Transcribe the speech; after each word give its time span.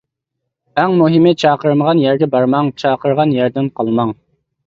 ئەڭ 0.83 0.95
مۇھىمى 1.01 1.33
چاقىرمىغان 1.43 2.01
يەرگە 2.05 2.29
بارماڭ، 2.37 2.71
چاقىرغان 2.85 3.35
يەردىن 3.39 3.67
قالماڭ. 3.81 4.15